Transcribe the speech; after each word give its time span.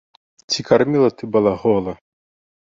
Ці 0.53 0.63
карміла 0.69 1.09
ты 1.19 1.23
балагола? 1.35 1.95